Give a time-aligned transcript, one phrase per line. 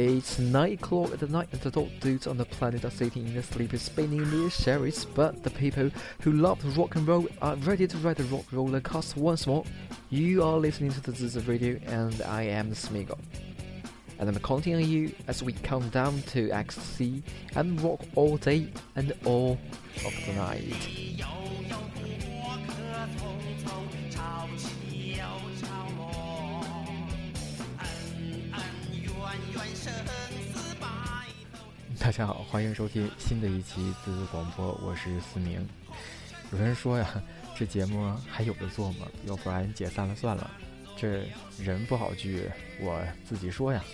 [0.00, 3.34] It's nine o'clock at night, and the dog dudes on the planet are sitting in
[3.34, 5.04] the sleepy, spinning their cherries.
[5.04, 5.90] But the people
[6.20, 9.48] who love the rock and roll are ready to ride the rock roller coaster once
[9.48, 9.64] more.
[10.10, 13.18] You are listening to the Ziz Radio, and I am Smeagol.
[14.20, 17.24] And I'm counting on you as we count down to ecstasy
[17.56, 19.58] and rock all day and all
[20.06, 21.37] of the night.
[32.08, 35.60] 大家好，欢迎收听新的一期自资广播，我是思明。
[36.50, 37.22] 有人说呀，
[37.54, 39.06] 这节目还有的做吗？
[39.26, 40.50] 要不然解散了算了。
[40.96, 41.28] 这
[41.62, 43.84] 人不好聚，我自己说呀。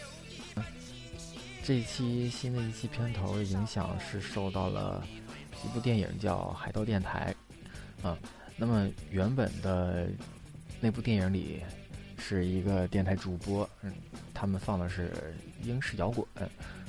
[1.65, 5.05] 这一期新的一期片头影响是受到了
[5.65, 7.35] 一部电影叫《海盗电台》
[8.07, 8.17] 啊。
[8.57, 10.07] 那么原本的
[10.81, 11.65] 那部电影里
[12.17, 13.93] 是一个电台主播，嗯，
[14.33, 16.25] 他们放的是英式摇滚。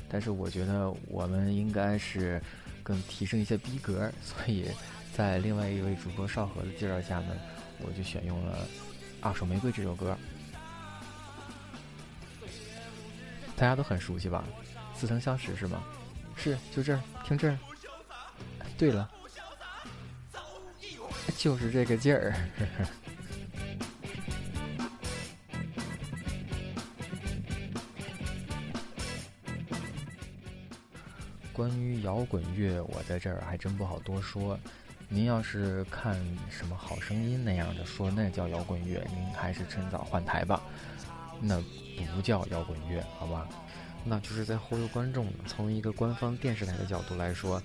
[0.09, 2.41] 但是我觉得我们应该是
[2.83, 4.67] 更提升一些逼格，所以
[5.15, 7.35] 在另外一位主播少河的介绍下呢，
[7.79, 8.57] 我就选用了
[9.21, 10.17] 《二手玫瑰》这首歌。
[13.55, 14.43] 大家都很熟悉吧？
[14.95, 15.83] 似曾相识是吗？
[16.35, 17.57] 是，就这儿，听这儿。
[18.77, 19.09] 对了，
[21.37, 22.33] 就是这个劲儿。
[31.55, 34.59] 关于摇滚乐，我在这儿还真不好多说。
[35.07, 36.13] 您要是看
[36.49, 40.61] 什么《好声音》那样的说那叫摇滚乐，您还是趁早换台吧。
[41.39, 41.61] 那
[42.13, 43.47] 不叫摇滚乐，好吧？
[44.03, 45.31] 那就是在忽悠观众。
[45.47, 47.61] 从一个官方电视台的角度来说，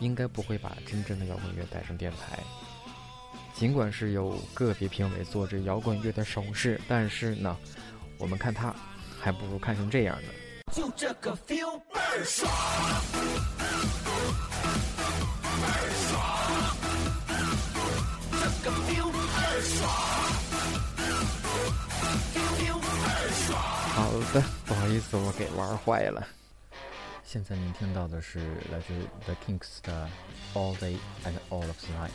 [0.00, 2.38] 应该不会把真正的摇滚乐带上电台。
[3.54, 7.56] 尽管是有个别评委做着摇滚乐的手势，但是呢，
[8.18, 8.74] 我们看他，
[9.20, 10.72] 还不如看成这样的。
[10.72, 11.80] 就这个 feel
[12.16, 12.50] 倍儿爽，
[15.60, 16.16] 倍儿爽，
[18.64, 19.76] 这个 feel 倍儿爽。
[23.92, 23.98] 好
[24.32, 26.26] 的，不好意思，我给玩坏了。
[27.22, 28.38] 现在您听到的是
[28.72, 28.94] 来自
[29.26, 30.08] The Kinks 的
[30.54, 32.12] All Day and All of the Night，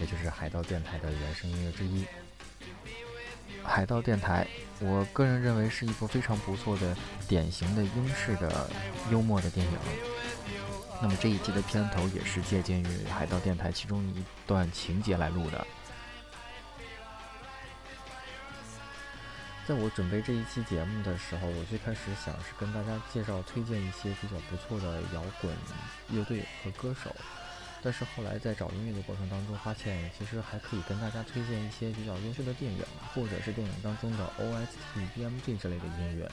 [0.00, 2.04] 也就是海盗电台的原声音乐之一。
[3.64, 4.46] 海盗电台，
[4.80, 6.96] 我个人认为是一部非常不错的、
[7.28, 8.70] 典型的英式的
[9.10, 9.78] 幽默的电影。
[11.02, 15.66] 那么这一期的片头也是借鉴于海盗电台其中一段情节来录的。
[19.66, 25.52] 在我准备这一期节目的时候，我最开始想是跟大家介绍、推荐一些比较不错的摇滚
[26.10, 27.14] 乐队和歌手。
[27.82, 32.82] 但是后来在找音乐的过程当中，发现其实还可以跟大家推荐一些比较优秀的电影，
[33.14, 36.30] 或者是电影当中的 OST、BMG 之类的音乐。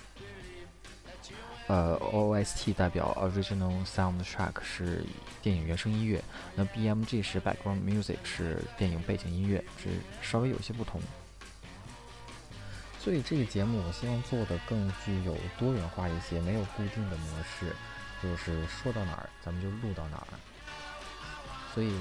[1.68, 5.06] 呃，OST 代表 Original Soundtrack 是
[5.42, 6.22] 电影原声音乐，
[6.56, 9.90] 那 BMG 是 Background Music 是电影背景音乐，是
[10.22, 11.00] 稍微有些不同。
[13.00, 17.74] 所以这个节目我希望做的更具有多元化一些，没有固定的模式，
[18.22, 20.28] 就是说到哪儿咱们就录到哪儿。
[21.74, 21.92] 所以，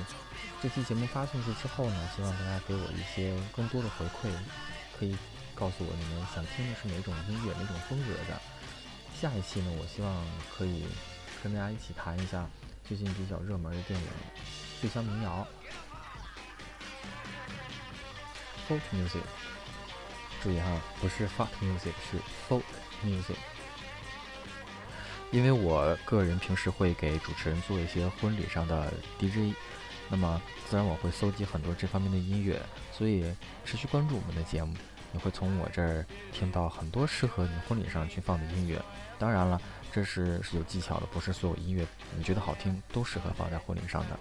[0.63, 4.31] 这期节目发出去之后呢，希望大家给我一些更多的回馈，
[4.99, 5.17] 可以
[5.55, 8.41] 告诉我你们想听的是哪种音乐、哪种风格的。
[9.19, 10.85] 下一期呢，我希望可以
[11.43, 12.47] 跟大家一起谈一下
[12.87, 14.07] 最近比较热门的电影
[14.81, 15.47] 《醉香民谣》
[18.73, 19.23] （folk music）。
[20.43, 22.19] 注意哈，不是 fuck music，是
[22.49, 22.63] folk
[23.05, 23.37] music。
[25.33, 29.57] 因为我个人平时会给主持人做一些婚礼上的 DJ，
[30.11, 32.61] 那么自然我会搜集很多这方面的音乐，
[32.93, 33.25] 所以
[33.65, 34.75] 持续关注我们的节目，
[35.11, 38.79] 你会从我这儿听到很多适合你婚礼上去放的音乐。
[39.19, 39.59] 当然了，
[39.91, 44.19] 这是是有技巧的，不是所有音乐你觉得好听都适合放在婚礼上的。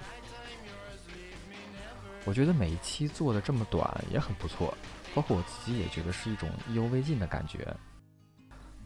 [2.23, 4.73] 我觉得每一期做的这么短也很不错，
[5.13, 7.67] 包括我自己也觉得是一种意犹未尽的感觉。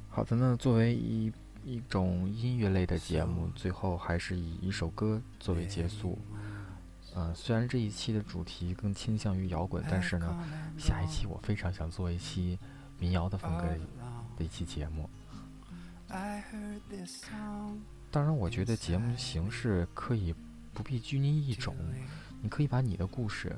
[0.09, 1.31] 好的，那作为一。
[1.65, 6.19] 一种音乐类的节目，最后还是以一首歌作为结束。
[7.15, 10.37] 嗯，虽然这一期的主题更倾向于摇滚，但是呢，
[10.77, 12.59] 下一期我非常想做一期
[12.99, 13.63] 民谣的风格
[14.37, 15.09] 的一期节目。
[18.11, 20.35] 当然，我觉得节目形式可以
[20.71, 21.75] 不必拘泥一种，
[22.43, 23.57] 你可以把你的故事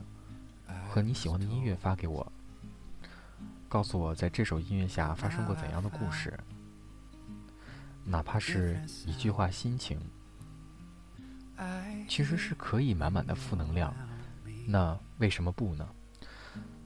[0.88, 2.32] 和你喜欢的音乐发给我，
[3.68, 6.34] 告诉我在这首音乐下发生过怎样的故事。
[8.10, 10.00] 哪怕是一句话心情，
[12.08, 13.94] 其实是可以满满的负能量。
[14.66, 15.86] 那为什么不呢？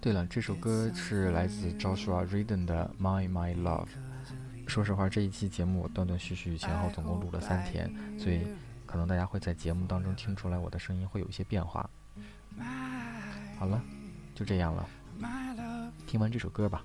[0.01, 3.85] 对了，这首歌是来自 Joshua Redden 的《My My Love》，
[4.67, 8.41] 说实话，这一期节目断断续续，前后总共录了三天，所以
[8.87, 11.87] 可能大家会在节目当中听出来我的声音会有一些变化。
[13.59, 13.79] 好了，
[14.33, 14.89] 就这样了，
[16.07, 16.83] 听完这首歌吧。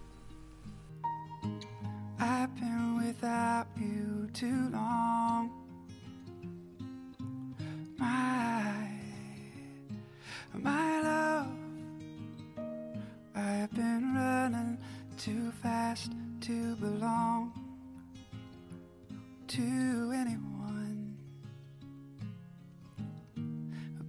[16.46, 17.52] To belong
[19.48, 19.62] to
[20.14, 21.16] anyone.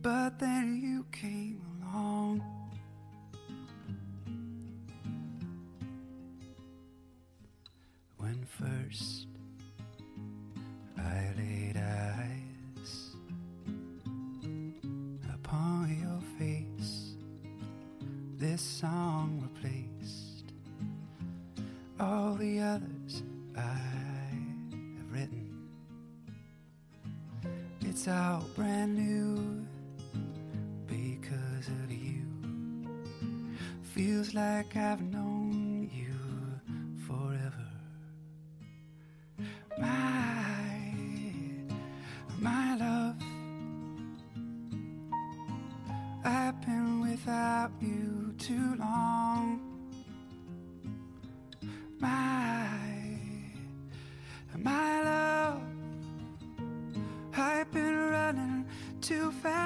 [0.04, 2.44] But then you came along.
[8.18, 9.26] When first
[10.96, 13.16] I laid eyes
[15.34, 17.16] upon your face,
[18.38, 19.47] this song
[22.38, 23.24] the others
[23.56, 25.50] I have written.
[27.82, 29.66] It's all brand new
[30.86, 32.22] because of you.
[33.82, 35.57] Feels like I've known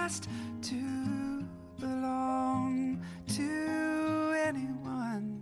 [0.10, 0.20] too
[0.64, 1.46] to
[1.80, 5.40] belong to anyone.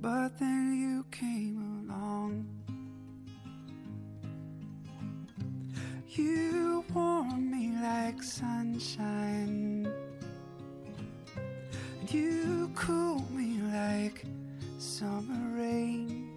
[0.00, 2.46] But then you came along.
[6.10, 9.88] You warm me like sunshine.
[12.08, 14.24] You cool me like
[14.78, 16.28] summer rain.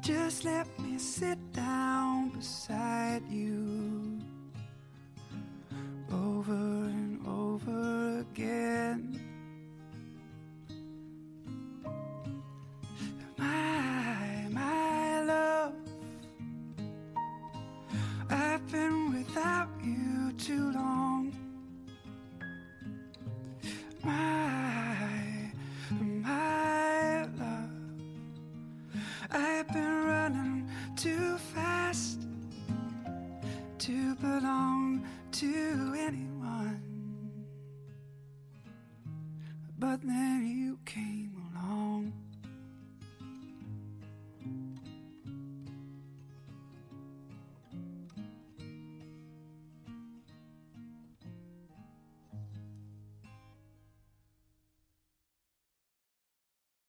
[0.00, 3.81] Just let me sit down beside you